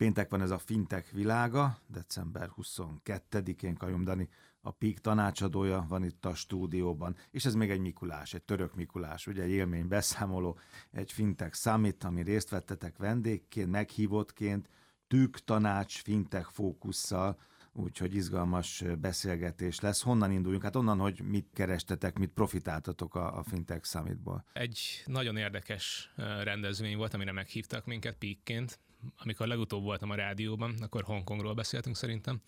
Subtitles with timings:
[0.00, 4.28] Péntek van ez a fintek világa, december 22-én Kajom Dani,
[4.60, 9.26] a PIK tanácsadója van itt a stúdióban, és ez még egy Mikulás, egy török Mikulás,
[9.26, 10.58] ugye egy élmény beszámoló,
[10.90, 14.68] egy fintek summit, ami részt vettetek vendégként, meghívottként,
[15.08, 17.38] tűk tanács fintek fókusszal,
[17.72, 20.02] úgyhogy izgalmas beszélgetés lesz.
[20.02, 20.64] Honnan induljunk?
[20.64, 24.44] Hát onnan, hogy mit kerestetek, mit profitáltatok a, a Fintech Summitból.
[24.52, 26.12] Egy nagyon érdekes
[26.42, 28.78] rendezvény volt, amire meghívtak minket píkként.
[29.16, 32.40] Amikor legutóbb voltam a rádióban, akkor Hongkongról beszéltünk szerintem,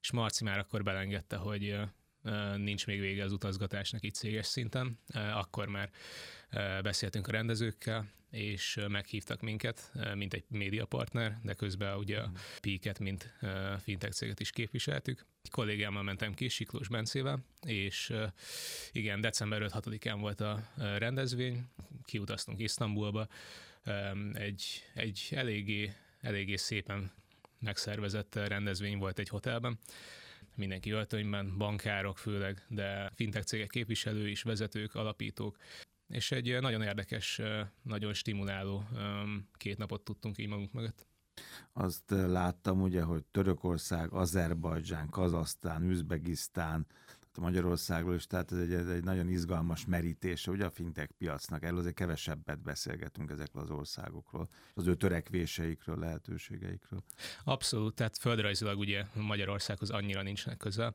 [0.00, 1.76] és Marci már akkor belengedte, hogy
[2.56, 4.98] nincs még vége az utazgatásnak itt céges szinten.
[5.12, 5.90] Akkor már
[6.82, 13.34] beszéltünk a rendezőkkel, és meghívtak minket, mint egy médiapartner, de közben ugye a Píket, mint
[13.82, 15.26] fintech céget is képviseltük.
[15.42, 18.12] Egy kollégámmal mentem ki, Siklós Bencével, és
[18.92, 21.64] igen, december 5-6-án volt a rendezvény,
[22.04, 23.28] kiutaztunk Isztambulba,
[24.32, 27.10] egy, egy eléggé, eléggé szépen
[27.58, 29.78] megszervezett rendezvény volt egy hotelben,
[30.54, 35.56] mindenki öltönyben, bankárok főleg, de fintech cégek képviselői is, vezetők, alapítók,
[36.08, 37.40] és egy nagyon érdekes,
[37.82, 38.84] nagyon stimuláló
[39.52, 41.06] két napot tudtunk így magunk mögött.
[41.72, 46.86] Azt láttam ugye, hogy Törökország, Azerbajdzsán, Kazasztán, Üzbegisztán,
[47.38, 51.62] Magyarországról is, tehát ez egy, ez egy nagyon izgalmas merítése ugye a fintech piacnak.
[51.62, 57.02] Erről azért kevesebbet beszélgetünk ezekről az országokról, az ő törekvéseikről, lehetőségeikről.
[57.44, 60.94] Abszolút, tehát földrajzilag ugye Magyarországhoz annyira nincsenek közel,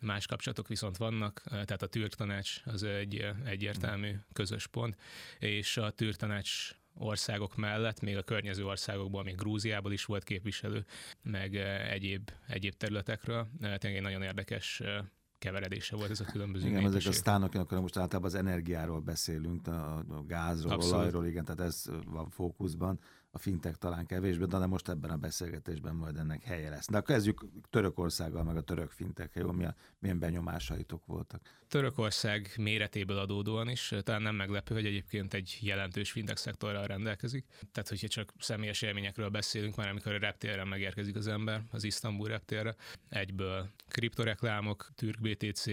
[0.00, 4.96] más kapcsolatok viszont vannak, tehát a türk tanács az egy egyértelmű közös pont,
[5.38, 10.84] és a türk tanács országok mellett, még a környező országokból, még Grúziából is volt képviselő,
[11.22, 11.54] meg
[11.90, 13.48] egyéb, egyéb területekről.
[13.60, 14.82] Tényleg egy nagyon érdekes
[15.40, 19.66] keveredése volt ez a különböző Igen, ezek a sztánok, akkor most általában az energiáról beszélünk,
[19.66, 20.96] a, a gázról, Abszolút.
[20.96, 23.00] olajról, igen, tehát ez van fókuszban
[23.32, 26.86] a fintek talán kevésbé, de most ebben a beszélgetésben majd ennek helye lesz.
[26.86, 29.50] De akkor kezdjük Törökországgal, meg a török fintek, jó?
[29.50, 31.40] Milyen, milyen benyomásaitok voltak?
[31.68, 37.46] Törökország méretéből adódóan is, talán nem meglepő, hogy egyébként egy jelentős fintek szektorral rendelkezik.
[37.72, 42.28] Tehát, hogyha csak személyes élményekről beszélünk, már amikor a reptérre megérkezik az ember, az Isztambul
[42.28, 42.74] reptérre,
[43.08, 45.64] egyből kriptoreklámok, türk BTC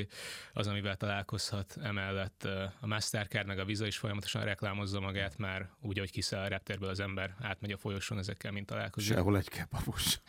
[0.53, 2.43] az, amivel találkozhat, emellett
[2.79, 6.89] a Mastercard meg a Visa is folyamatosan reklámozza magát már úgy, hogy kiszáll a reptérből
[6.89, 9.13] az ember átmegy a folyosón ezekkel, mint találkozik.
[9.13, 10.19] Sehol egy kebabos.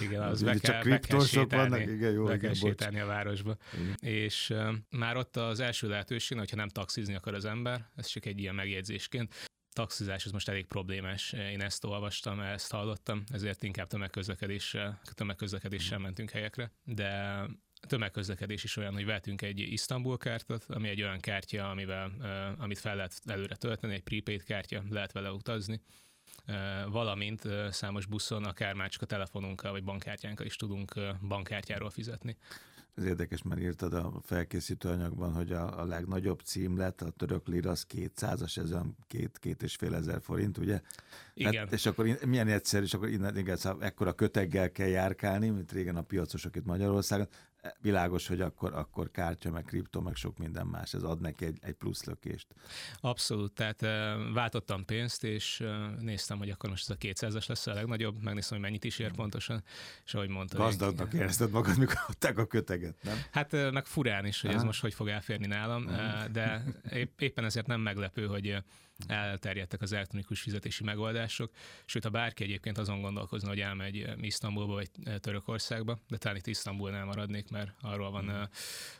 [0.00, 2.58] igen, az, be, kell, be kell sétálni, vannak, igen, jó, be kell bocs.
[2.58, 3.56] sétálni a városba.
[3.74, 3.96] Igen.
[4.00, 8.26] És uh, már ott az első lehetőség, hogyha nem taxizni akar az ember, ez csak
[8.26, 9.34] egy ilyen megjegyzésként,
[9.76, 11.32] taxizás az most elég problémás.
[11.32, 17.40] Én ezt olvastam, ezt hallottam, ezért inkább tömegközlekedéssel, tömegközlekedéssel mentünk helyekre, de
[17.80, 22.12] tömegközlekedés is olyan, hogy vettünk egy Isztambul kártyát, ami egy olyan kártya, amivel,
[22.58, 25.80] amit fel lehet előre tölteni, egy prepaid kártya, lehet vele utazni,
[26.90, 30.94] valamint számos buszon, akár már csak a telefonunkkal vagy bankkártyánkkal is tudunk
[31.28, 32.36] bankkártyáról fizetni.
[32.96, 37.70] Ez érdekes, mert írtad a felkészítő anyagban, hogy a, a legnagyobb címlet, a török lira,
[37.70, 40.80] az 200-as, ez olyan két, két és fél ezer forint, ugye?
[41.34, 41.54] Igen.
[41.54, 45.72] Hát, és akkor milyen egyszerű, és akkor innen igen, szóval ekkora köteggel kell járkálni, mint
[45.72, 47.28] régen a piacosok itt Magyarországon
[47.80, 51.58] világos, hogy akkor, akkor kártya, meg kripto, meg sok minden más, ez ad neki egy,
[51.60, 52.46] egy plusz lökést.
[53.00, 53.80] Abszolút, tehát
[54.32, 55.64] váltottam pénzt, és
[56.00, 59.12] néztem, hogy akkor most ez a 200-as lesz a legnagyobb, megnéztem, hogy mennyit is ér
[59.12, 59.62] pontosan,
[60.04, 60.56] és ahogy mondta.
[60.56, 63.16] Gazdagnak érezted magad, mikor adták a köteget, nem?
[63.30, 64.58] Hát meg furán is, hogy Aha.
[64.58, 65.86] ez most hogy fog elférni nálam,
[66.32, 66.64] de
[67.18, 68.62] éppen ezért nem meglepő, hogy
[69.06, 71.52] elterjedtek az elektronikus fizetési megoldások,
[71.84, 74.90] sőt, ha bárki egyébként azon gondolkozna, hogy elmegy Isztambulba vagy
[75.20, 78.42] Törökországba, de talán itt Isztambulnál maradnék, mert arról van mm.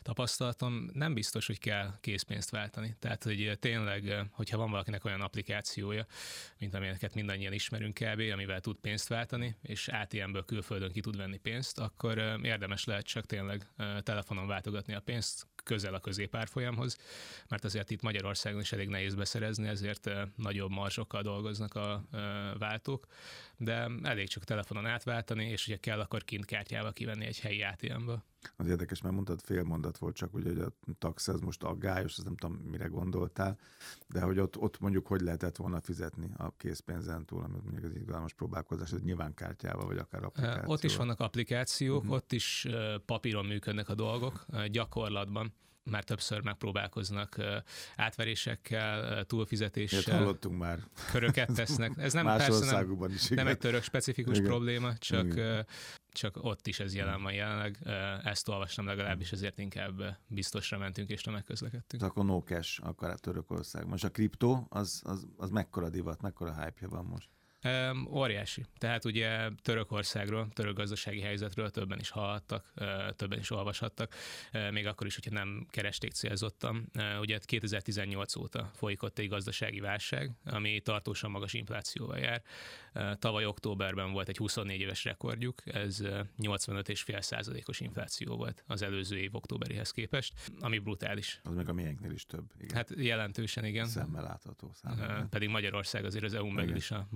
[0.01, 2.95] tapasztalatom, nem biztos, hogy kell készpénzt váltani.
[2.99, 6.05] Tehát, hogy tényleg, hogyha van valakinek olyan applikációja,
[6.57, 11.37] mint amelyeket mindannyian ismerünk kb., amivel tud pénzt váltani, és ATM-ből külföldön ki tud venni
[11.37, 13.67] pénzt, akkor érdemes lehet csak tényleg
[14.03, 16.97] telefonon váltogatni a pénzt, közel a középárfolyamhoz,
[17.47, 19.86] mert azért itt Magyarországon is elég nehéz beszerezni, ezért
[20.35, 22.03] nagyobb marzsokkal dolgoznak a
[22.57, 23.05] váltók,
[23.57, 28.23] de elég csak telefonon átváltani, és hogyha kell, akkor kint kártyával kivenni egy helyi ATM-ből.
[28.55, 32.17] Az érdekes, mert mondtad, fél mondat volt csak, ugye, hogy a tax ez most aggályos,
[32.17, 33.59] az nem tudom, mire gondoltál,
[34.07, 37.95] de hogy ott, ott mondjuk hogy lehetett volna fizetni a készpénzen túl, amit mondjuk az
[37.95, 40.69] izgalmas próbálkozás, hogy nyilván kártyával, vagy akár applikációval.
[40.69, 42.15] Ott is vannak applikációk, uh-huh.
[42.15, 42.67] ott is
[43.05, 45.53] papíron működnek a dolgok, gyakorlatban
[45.89, 47.41] már többször megpróbálkoznak
[47.95, 49.99] átverésekkel, túlfizetéssel.
[49.99, 50.79] Ilyet hallottunk már.
[51.11, 51.91] Köröket tesznek.
[51.97, 54.49] Ez nem, Más persze nem, is, nem egy török specifikus igen.
[54.49, 55.65] probléma, csak, igen.
[56.11, 57.77] csak ott is ez jelen van jelenleg.
[58.23, 62.03] Ezt olvastam legalábbis, ezért inkább biztosra mentünk és tömegközlekedtünk.
[62.03, 63.87] Akkor no cash, akkor a Törökország.
[63.87, 67.29] Most a kriptó, az, az, az mekkora divat, mekkora hype van most?
[68.09, 68.65] Óriási.
[68.77, 72.73] Tehát ugye Törökországról, török gazdasági helyzetről többen is hallhattak,
[73.15, 74.15] többen is olvashattak,
[74.71, 76.91] még akkor is, hogyha nem keresték célzottan.
[77.19, 82.41] Ugye 2018 óta folyik ott egy gazdasági válság, ami tartósan magas inflációval jár.
[83.19, 86.01] Tavaly októberben volt egy 24 éves rekordjuk, ez
[86.37, 91.39] 85,5 százalékos infláció volt az előző év októberihez képest, ami brutális.
[91.43, 92.51] Az meg a miénknél is több.
[92.59, 92.75] Igen.
[92.75, 93.85] Hát jelentősen igen.
[93.85, 95.27] Szemmel látható szemmel.
[95.29, 97.07] Pedig Magyarország azért az EU-n belül is a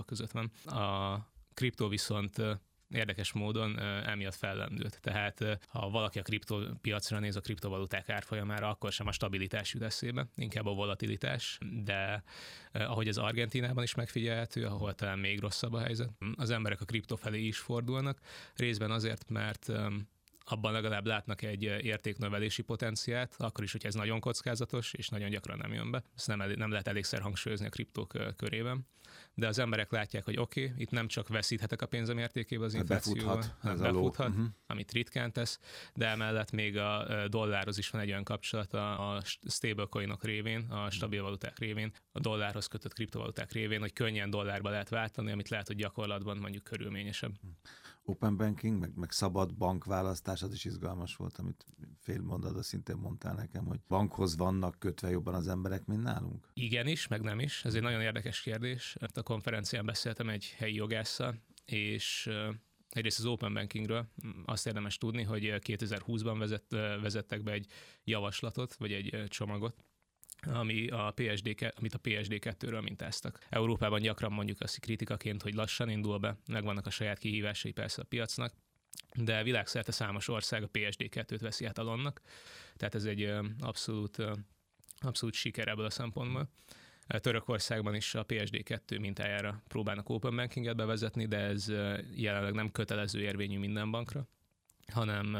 [0.00, 0.78] magasabbak között van.
[0.84, 1.18] A
[1.54, 2.42] kriptó viszont
[2.88, 5.00] érdekes módon emiatt fellendült.
[5.00, 10.26] Tehát ha valaki a kriptopiacra néz a kriptovaluták árfolyamára, akkor sem a stabilitás jut eszébe,
[10.36, 12.22] inkább a volatilitás, de
[12.72, 17.16] ahogy az Argentinában is megfigyelhető, ahol talán még rosszabb a helyzet, az emberek a kripto
[17.16, 18.18] felé is fordulnak,
[18.56, 19.72] részben azért, mert
[20.50, 25.58] abban legalább látnak egy értéknövelési potenciát, akkor is, hogy ez nagyon kockázatos, és nagyon gyakran
[25.58, 26.02] nem jön be.
[26.16, 28.86] Ezt nem, nem lehet elégszer hangsúlyozni a kriptók körében
[29.34, 32.74] de az emberek látják, hogy oké, okay, itt nem csak veszíthetek a pénzem értékébe az
[32.74, 34.46] inflációval, befuthat, ez befuthat uh-huh.
[34.66, 35.60] amit ritkán tesz,
[35.94, 41.22] de emellett még a dollárhoz is van egy olyan kapcsolata a stablecoinok révén, a stabil
[41.22, 45.76] valuták révén, a dollárhoz kötött kriptovaluták révén, hogy könnyen dollárba lehet váltani, amit lehet, hogy
[45.76, 47.32] gyakorlatban mondjuk körülményesebb.
[48.02, 51.64] Open banking, meg, meg szabad bankválasztás, az is izgalmas volt, amit
[51.98, 56.50] fél mondatban szintén mondtál nekem, hogy bankhoz vannak kötve jobban az emberek, mint nálunk?
[56.54, 57.64] Igen is, meg nem is.
[57.64, 58.96] Ez egy nagyon érdekes kérdés.
[59.14, 62.30] A konferencián beszéltem egy helyi jogásszal, és
[62.88, 64.08] egyrészt az Open Bankingről
[64.44, 66.64] azt érdemes tudni, hogy 2020-ban vezet,
[67.00, 67.66] vezettek be egy
[68.04, 69.84] javaslatot, vagy egy csomagot,
[70.46, 73.38] ami a PSD, amit a PSD2-ről mintáztak.
[73.48, 78.04] Európában gyakran mondjuk azt kritikaként, hogy lassan indul be, megvannak a saját kihívásai persze a
[78.04, 78.52] piacnak,
[79.14, 82.20] de világszerte számos ország a PSD2-t veszi át alonnak,
[82.76, 84.22] tehát ez egy abszolút,
[84.98, 86.50] abszolút siker ebből a szempontból.
[87.06, 91.68] Törökországban is a PSD2 mintájára próbálnak open bankinget bevezetni, de ez
[92.14, 94.28] jelenleg nem kötelező érvényű minden bankra
[94.90, 95.36] hanem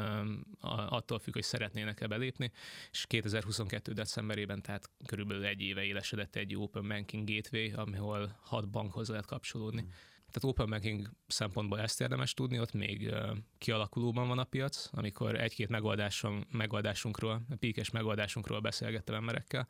[0.89, 2.51] attól függ, hogy szeretnének-e belépni,
[2.91, 3.93] és 2022.
[3.93, 9.83] decemberében, tehát körülbelül egy éve élesedett egy Open Banking Gateway, ahol hat bankhoz lehet kapcsolódni.
[9.83, 9.89] Mm.
[10.31, 13.15] Tehát open banking szempontból ezt érdemes tudni, ott még
[13.59, 19.67] kialakulóban van a piac, amikor egy-két megoldáson, megoldásunkról, píkes megoldásunkról beszélgettem emberekkel,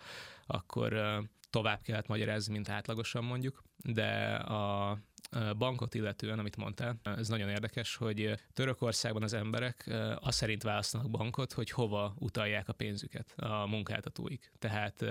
[0.47, 4.99] akkor tovább kellett magyarázni, mint átlagosan mondjuk, de a
[5.59, 9.91] bankot illetően, amit mondtál, ez nagyon érdekes, hogy Törökországban az emberek
[10.21, 14.53] azt szerint választanak bankot, hogy hova utalják a pénzüket a munkáltatóik.
[14.59, 15.05] Tehát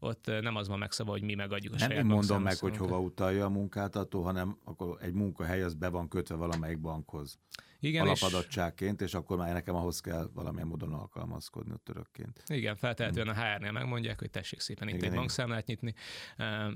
[0.00, 3.00] ott nem az van megszabva, hogy mi megadjuk a nem Nem mondom meg, hogy hova
[3.00, 7.38] utalja a munkáltató, hanem akkor egy munkahely az be van kötve valamelyik bankhoz.
[7.80, 9.06] Igen, alapadottságként, és...
[9.06, 12.42] és akkor már nekem ahhoz kell valamilyen módon alkalmazkodni a törökként.
[12.46, 15.18] Igen, feltehetően a HR-nél megmondják, hogy tessék szépen itt igen, egy igen.
[15.18, 15.94] bankszámlát nyitni,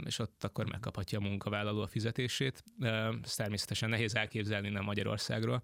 [0.05, 2.65] és ott akkor megkaphatja a munkavállaló a fizetését.
[3.23, 5.63] Ez természetesen nehéz elképzelni nem Magyarországról,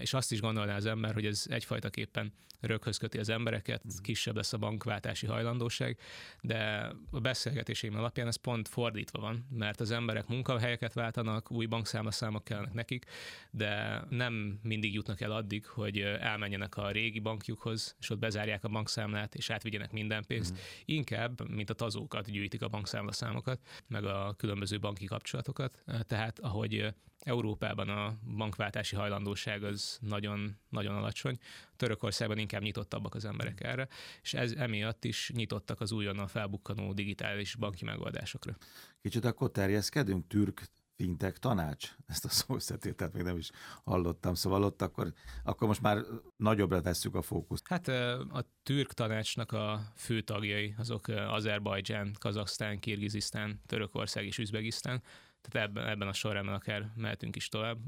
[0.00, 4.02] és azt is gondolná az ember, hogy ez egyfajtaképpen röghöz köti az embereket, mm.
[4.02, 5.98] kisebb lesz a bankváltási hajlandóság,
[6.40, 12.44] de a beszélgetéseim alapján ez pont fordítva van, mert az emberek munkahelyeket váltanak, új bankszámlaszámok
[12.44, 13.04] kellenek nekik,
[13.50, 18.68] de nem mindig jutnak el addig, hogy elmenjenek a régi bankjukhoz, és ott bezárják a
[18.68, 20.52] bankszámlát, és átvigyenek minden pénzt.
[20.52, 20.56] Mm.
[20.84, 25.82] Inkább, mint a tazókat gyűjtik a bankszámlaszámokat, meg a különböző banki kapcsolatokat.
[26.06, 31.38] Tehát ahogy Európában a bankváltási hajlandóság az nagyon, nagyon alacsony.
[31.76, 33.88] Törökországban inkább nyitottabbak az emberek erre,
[34.22, 38.56] és ez emiatt is nyitottak az újonnan felbukkanó digitális banki megoldásokra.
[39.02, 41.94] Kicsit akkor terjeszkedünk, türk fintek tanács?
[42.06, 43.50] Ezt a szószetétet még nem is
[43.84, 45.12] hallottam, szóval ott akkor,
[45.44, 46.04] akkor most már
[46.36, 47.68] nagyobbra tesszük a fókuszt.
[47.68, 55.02] Hát a türk tanácsnak a fő tagjai azok Azerbajdzsán, Kazaksztán, Kirgizisztán, Törökország és Üzbegisztán,
[55.40, 57.78] tehát ebben, ebben a sorrendben akár mehetünk is tovább,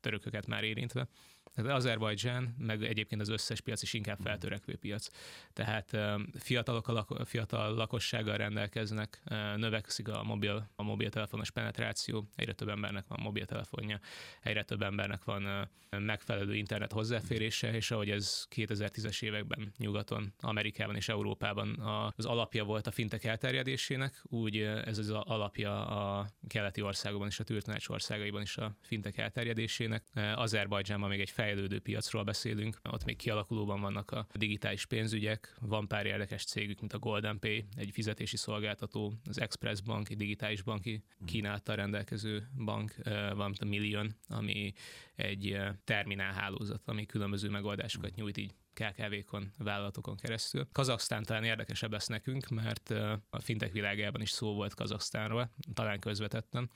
[0.00, 1.08] törököket már érintve.
[1.54, 5.08] Tehát Azerbajdzsán, meg egyébként az összes piac is inkább feltörekvő piac.
[5.52, 5.96] Tehát
[6.38, 9.22] fiatalok a fiatal lakossággal rendelkeznek,
[9.56, 14.00] növekszik a, mobil, a mobiltelefonos penetráció, egyre több embernek van mobiltelefonja,
[14.42, 15.68] egyre több embernek van
[15.98, 21.80] megfelelő internet hozzáférése, és ahogy ez 2010-es években nyugaton, Amerikában és Európában
[22.16, 27.44] az alapja volt a fintek elterjedésének, úgy ez az alapja a keleti országokban és a
[27.44, 30.04] tűrtanács országaiban is a fintek elterjedésének.
[30.34, 36.06] Azerbajdzsánban még egy fejlődő piacról beszélünk, ott még kialakulóban vannak a digitális pénzügyek, van pár
[36.06, 41.04] érdekes cégük, mint a Golden Pay, egy fizetési szolgáltató, az Express Bank, egy digitális banki
[41.24, 42.94] Kínáltal rendelkező bank,
[43.34, 44.72] van a Million, ami
[45.14, 50.68] egy terminálhálózat, ami különböző megoldásokat nyújt így KKV-kon, vállalatokon keresztül.
[50.72, 52.90] Kazaksztán talán érdekesebb lesz nekünk, mert
[53.30, 56.70] a fintech világában is szó volt Kazaksztánról, talán közvetetten,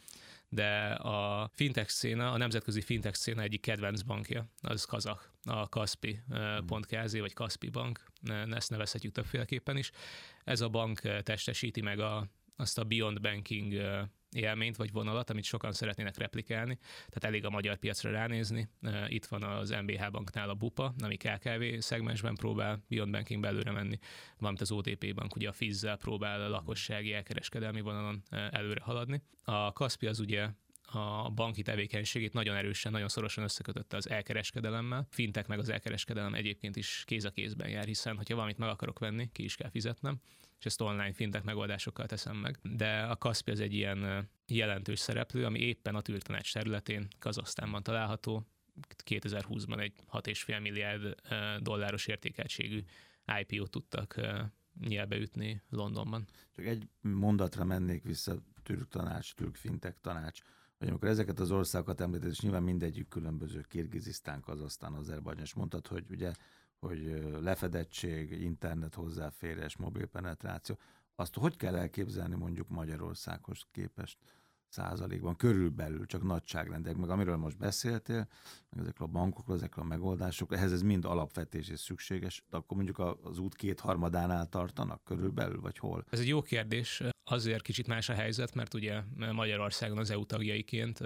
[0.49, 7.19] de a fintech széna, a nemzetközi fintech széna egyik kedvenc bankja, az kazak, a Kaspi.kz
[7.19, 8.05] vagy Kaspi Bank,
[8.51, 9.91] ezt nevezhetjük többféleképpen is.
[10.45, 13.73] Ez a bank testesíti meg a, azt a Beyond Banking
[14.33, 18.69] élményt vagy vonalat, amit sokan szeretnének replikálni, tehát elég a magyar piacra ránézni.
[19.09, 23.99] Itt van az MBH banknál a BUPA, ami KKV szegmensben próbál Beyond Banking belőle menni,
[24.39, 29.23] valamint az OTP bank ugye a FIZ-zel próbál a lakossági elkereskedelmi vonalon előre haladni.
[29.45, 30.49] A Kaspi az ugye
[30.91, 35.07] a banki tevékenységét nagyon erősen, nagyon szorosan összekötötte az elkereskedelemmel.
[35.11, 38.99] Fintek meg az elkereskedelem egyébként is kéz a kézben jár, hiszen ha valamit meg akarok
[38.99, 40.21] venni, ki is kell fizetnem
[40.59, 42.59] és ezt online fintek megoldásokkal teszem meg.
[42.63, 48.47] De a Kaspi az egy ilyen jelentős szereplő, ami éppen a tűrtanács területén Kazasztánban található,
[49.05, 51.15] 2020-ban egy 6,5 milliárd
[51.61, 52.85] dolláros értékeltségű
[53.41, 54.21] IPO-t tudtak
[54.81, 56.27] nyelbe ütni Londonban.
[56.57, 60.41] Csak egy mondatra mennék vissza, türk tanács, türk fintek tanács,
[60.79, 65.87] hogy amikor ezeket az országokat említett, és nyilván mindegyik különböző, Kirgizisztán, Kazasztán, Azerbajdzsán, és mondtad,
[65.87, 66.33] hogy ugye
[66.79, 70.79] hogy lefedettség, internet hozzáférés, mobil penetráció,
[71.15, 74.19] azt hogy kell elképzelni mondjuk Magyarországhoz képest
[74.69, 78.29] százalékban, körülbelül, csak nagyságrendek, meg amiről most beszéltél,
[78.71, 82.77] meg ezekről a bankokról, ezekről a megoldásokról, ehhez ez mind alapvetés és szükséges, de akkor
[82.77, 86.05] mondjuk az út kétharmadánál tartanak körülbelül, vagy hol?
[86.11, 87.03] Ez egy jó kérdés.
[87.31, 91.01] Azért kicsit más a helyzet, mert ugye Magyarországon az EU tagjaiként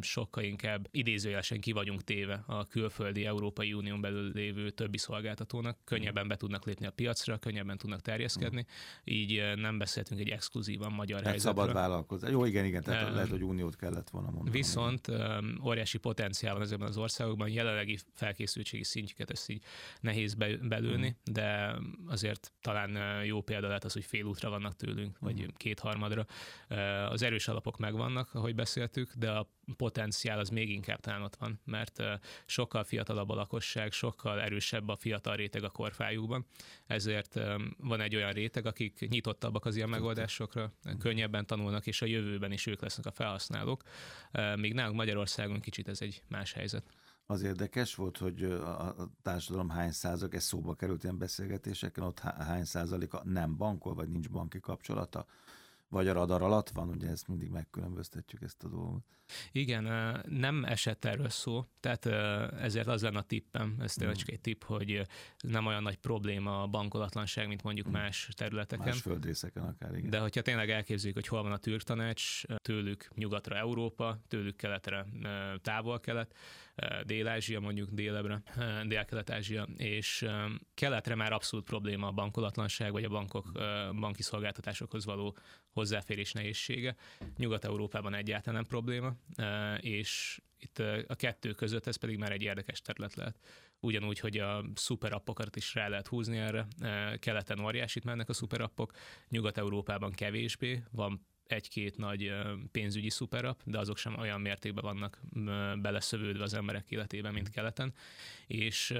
[0.00, 5.78] sokkal inkább idézőjelesen ki vagyunk téve a külföldi Európai Unión belül lévő többi szolgáltatónak.
[5.84, 8.66] Könnyebben be tudnak lépni a piacra, könnyebben tudnak terjeszkedni,
[9.04, 11.54] így nem beszéltünk egy exkluzívan magyar egy helyzetről.
[11.54, 12.30] szabad vállalkozás.
[12.30, 14.56] Jó, igen, igen, tehát um, lehet, hogy uniót kellett volna mondani.
[14.56, 19.62] Viszont um, óriási potenciál van ezekben az országokban, jelenlegi felkészültségi szintjüket ezt így
[20.00, 21.32] nehéz be, belőni, mm.
[21.32, 25.47] de azért talán jó példa lehet az, hogy félútra vannak tőlünk, vagy mm.
[25.56, 26.26] Kétharmadra.
[27.08, 31.60] Az erős alapok megvannak, ahogy beszéltük, de a potenciál az még inkább talán ott van,
[31.64, 32.02] mert
[32.46, 36.46] sokkal fiatalabb a lakosság, sokkal erősebb a fiatal réteg a korfájukban,
[36.86, 37.40] ezért
[37.78, 42.66] van egy olyan réteg, akik nyitottabbak az ilyen megoldásokra, könnyebben tanulnak, és a jövőben is
[42.66, 43.82] ők lesznek a felhasználók,
[44.56, 46.97] míg nálunk Magyarországon kicsit ez egy más helyzet.
[47.30, 52.64] Az érdekes volt, hogy a társadalom hány százalék, ez szóba került ilyen beszélgetéseken, ott hány
[52.64, 55.26] százaléka nem bankol, vagy nincs banki kapcsolata
[55.88, 59.04] vagy a radar alatt van, ugye ezt mindig megkülönböztetjük ezt a dolgot.
[59.52, 59.84] Igen,
[60.28, 62.06] nem esett erről szó, tehát
[62.54, 64.18] ezért az lenne a tippem, ez tényleg mm.
[64.18, 65.06] csak egy tipp, hogy
[65.38, 67.92] nem olyan nagy probléma a bankolatlanság, mint mondjuk mm.
[67.92, 68.86] más területeken.
[68.86, 70.10] Más földrészeken akár, igen.
[70.10, 75.06] De hogyha tényleg elképzeljük, hogy hol van a türk tanács, tőlük nyugatra Európa, tőlük keletre
[75.62, 76.34] távol-kelet,
[77.04, 78.42] Dél-Ázsia, mondjuk délebre,
[78.86, 80.26] Dél-Kelet-Ázsia, és
[80.74, 83.52] keletre már abszolút probléma a bankolatlanság, vagy a bankok,
[84.00, 85.36] banki szolgáltatásokhoz való
[85.70, 86.96] hozzáférés nehézsége.
[87.36, 89.14] Nyugat-Európában egyáltalán nem probléma,
[89.80, 93.38] és itt a kettő között ez pedig már egy érdekes terület lehet.
[93.80, 96.66] Ugyanúgy, hogy a szuperappokat is rá lehet húzni erre.
[97.18, 98.92] Keleten óriásit mennek a szuperappok,
[99.28, 102.32] Nyugat-Európában kevésbé, van egy-két nagy
[102.72, 105.20] pénzügyi szuperap, de azok sem olyan mértékben vannak
[105.80, 107.94] beleszövődve az emberek életében, mint keleten.
[108.46, 108.90] És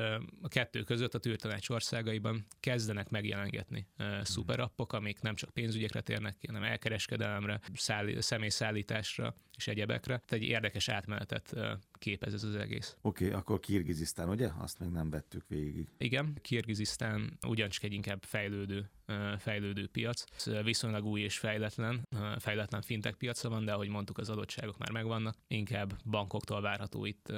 [0.43, 3.87] a kettő között a tűrtanács országaiban kezdenek megjelengetni
[4.23, 10.23] szuperappok, amik nem csak pénzügyekre térnek ki, hanem elkereskedelemre, szállí- személyszállításra és egyebekre.
[10.27, 11.55] Tehát egy érdekes átmenetet
[11.93, 12.97] képez ez az egész.
[13.01, 14.49] Oké, okay, akkor Kirgizisztán, ugye?
[14.59, 15.89] Azt még nem vettük végig.
[15.99, 18.91] Igen, Kirgizisztán ugyancsak egy inkább fejlődő
[19.39, 20.25] fejlődő piac.
[20.63, 25.37] Viszonylag új és fejletlen, fejletlen fintech piaca van, de ahogy mondtuk, az adottságok már megvannak.
[25.47, 27.29] Inkább bankoktól várható itt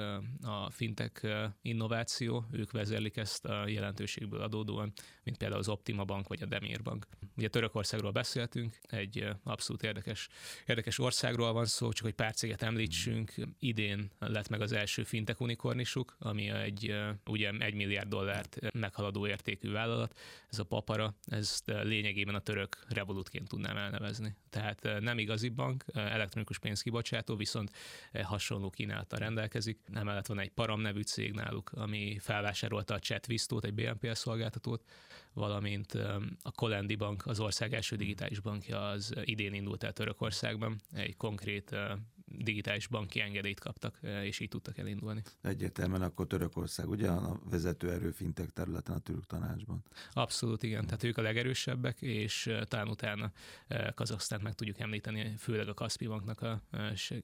[0.41, 1.27] a fintech
[1.61, 6.81] innováció, ők vezérlik ezt a jelentőségből adódóan, mint például az Optima Bank vagy a Demir
[6.81, 7.07] Bank.
[7.37, 10.29] Ugye Törökországról beszéltünk, egy abszolút érdekes,
[10.65, 13.33] érdekes országról van szó, csak hogy pár céget említsünk.
[13.59, 19.71] Idén lett meg az első fintech unikornisuk, ami egy ugye egy milliárd dollárt meghaladó értékű
[19.71, 20.19] vállalat.
[20.49, 24.35] Ez a Papara, ez ezt lényegében a török revolutként tudnám elnevezni.
[24.49, 27.71] Tehát nem igazi bank, elektronikus pénzkibocsátó, viszont
[28.23, 29.79] hasonló kínálta rendelkezik.
[29.93, 34.83] Emellett van egy Param nevű cég náluk, ami felvásárolta a ChatVistót, egy BNPL szolgáltatót,
[35.33, 35.93] valamint
[36.41, 41.75] a Kolendi Bank, az ország első digitális bankja az idén indult el Törökországban, egy konkrét
[42.25, 45.21] digitális banki engedélyt kaptak, és így tudtak elindulni.
[45.41, 49.83] Egyértelműen akkor Törökország, ugye a vezető erő fintek területen a török tanácsban?
[50.13, 53.31] Abszolút igen, tehát ők a legerősebbek, és talán utána
[53.95, 56.61] Kazaksztánt meg tudjuk említeni, főleg a Kaspi Banknak a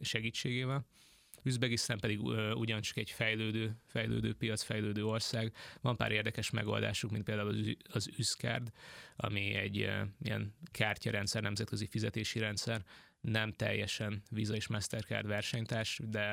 [0.02, 0.86] segítségével
[1.44, 2.22] Üzbegisztán pedig
[2.54, 5.54] ugyancsak egy fejlődő, fejlődő piac, fejlődő ország.
[5.82, 7.56] Van pár érdekes megoldásuk, mint például
[7.92, 8.72] az Üszkárd,
[9.16, 12.84] ami egy ilyen kártyarendszer, nemzetközi fizetési rendszer,
[13.22, 16.26] nem teljesen Visa és Mastercard versenytárs, de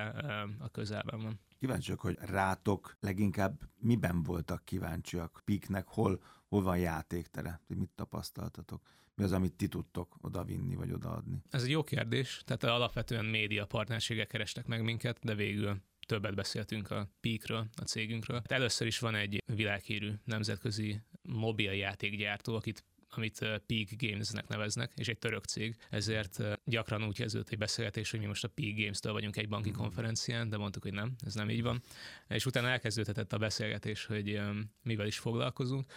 [0.59, 1.41] a közelben van.
[1.59, 8.83] Kíváncsiak, hogy rátok leginkább miben voltak kíváncsiak Piknek, hol, hol van játéktere, mit tapasztaltatok?
[9.17, 11.43] Mi az, amit ti tudtok odavinni vagy odaadni?
[11.51, 12.43] Ez egy jó kérdés.
[12.45, 18.37] Tehát alapvetően média partnerségek kerestek meg minket, de végül többet beszéltünk a Peakről, a cégünkről.
[18.37, 22.85] Hát először is van egy világhírű nemzetközi mobiljátékgyártó, akit
[23.17, 28.21] amit Peak Games-nek neveznek, és egy török cég, ezért gyakran úgy kezdődött egy beszélgetés, hogy
[28.21, 29.73] mi most a Peak Games-től vagyunk egy banki mm.
[29.73, 31.83] konferencián, de mondtuk, hogy nem, ez nem így van.
[32.29, 34.41] És utána elkezdődhetett a beszélgetés, hogy
[34.83, 35.93] mivel is foglalkozunk,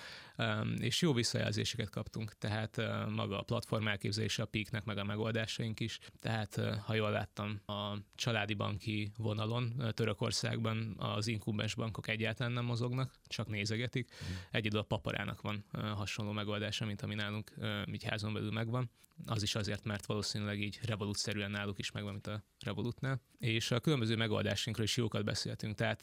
[0.78, 2.78] és jó visszajelzéseket kaptunk, tehát
[3.10, 6.00] maga a platform elképzelése a Peaknek, meg a megoldásaink is.
[6.20, 13.14] Tehát, ha jól láttam, a családi banki vonalon Törökországban az inkubens bankok egyáltalán nem mozognak,
[13.28, 14.12] csak nézegetik.
[14.24, 14.36] Mm.
[14.52, 17.54] Egyedül a paparának van hasonló megoldása, mint ami nálunk
[17.92, 18.90] így házon belül megvan.
[19.26, 23.22] Az is azért, mert valószínűleg így revolutszerűen náluk is megvan, mint a Revolutnál.
[23.40, 25.76] És a különböző megoldásainkról is jókat beszéltünk.
[25.76, 26.02] Tehát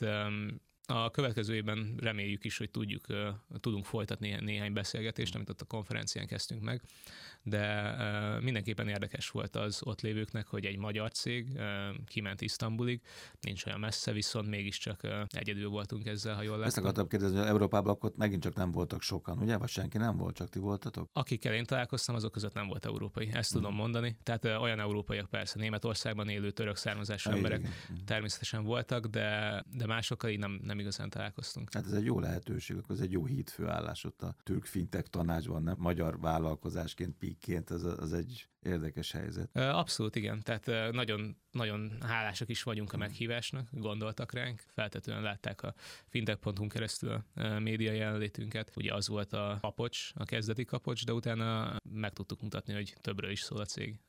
[0.87, 3.07] a következő évben reméljük is, hogy tudjuk,
[3.61, 6.83] tudunk folytatni néhány beszélgetést, amit ott a konferencián kezdtünk meg,
[7.43, 7.95] de
[8.41, 11.61] mindenképpen érdekes volt az ott lévőknek, hogy egy magyar cég
[12.07, 13.01] kiment Isztambulig,
[13.41, 16.67] nincs olyan messze, viszont mégiscsak egyedül voltunk ezzel, ha jól látom.
[16.67, 19.57] Ezt akartam kérdezni, hogy Európában akkor megint csak nem voltak sokan, ugye?
[19.57, 21.09] Vagy senki nem volt, csak ti voltatok?
[21.13, 23.31] Akikkel én találkoztam, azok között nem volt európai.
[23.33, 23.61] Ezt hmm.
[23.61, 24.17] tudom mondani.
[24.23, 27.73] Tehát olyan európaiak persze, Németországban élő török származású emberek igen.
[28.05, 31.73] természetesen voltak, de, de másokkal így nem, nem igazán találkoztunk.
[31.73, 35.63] Hát ez egy jó lehetőség, akkor ez egy jó hídfőállás ott a türk fintek tanácsban,
[35.63, 35.77] nem?
[35.79, 39.57] Magyar vállalkozásként pikként, az, az egy érdekes helyzet.
[39.57, 45.75] Abszolút igen, tehát nagyon, nagyon hálásak is vagyunk a meghívásnak, gondoltak ránk, feltetően látták a
[46.07, 48.73] fintech.hu keresztül a média jelenlétünket.
[48.77, 53.31] Ugye az volt a kapocs, a kezdeti kapocs, de utána meg tudtuk mutatni, hogy többről
[53.31, 54.01] is szól a cég,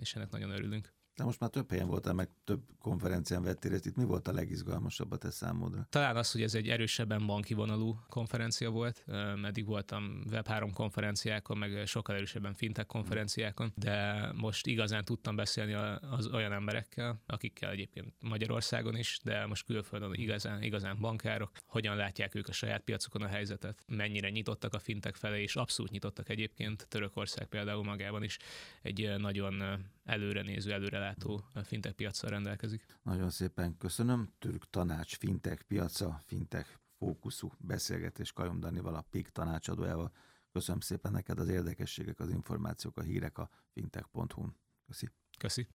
[0.00, 0.96] és ennek nagyon örülünk.
[1.18, 3.86] De most már több helyen voltál, meg több konferencián vettél részt.
[3.86, 5.86] Itt mi volt a legizgalmasabb a te számodra?
[5.90, 9.04] Talán az, hogy ez egy erősebben banki vonalú konferencia volt.
[9.40, 15.72] Meddig voltam Web3 konferenciákon, meg sokkal erősebben fintech konferenciákon, de most igazán tudtam beszélni
[16.10, 22.34] az olyan emberekkel, akikkel egyébként Magyarországon is, de most külföldön igazán, igazán bankárok, hogyan látják
[22.34, 26.86] ők a saját piacukon a helyzetet, mennyire nyitottak a fintek felé, és abszolút nyitottak egyébként.
[26.88, 28.38] Törökország például magában is
[28.82, 29.62] egy nagyon
[30.08, 32.84] előre néző, előrelátó fintech piacsal rendelkezik.
[33.02, 34.32] Nagyon szépen köszönöm.
[34.38, 40.12] Türk Tanács fintech piaca, fintech fókuszú beszélgetés Kajom Danival, a PIK tanácsadójával.
[40.52, 44.56] Köszönöm szépen neked az érdekességek, az információk, a hírek a fintech.hu-n.
[44.86, 45.08] Köszi.
[45.38, 45.66] Köszi.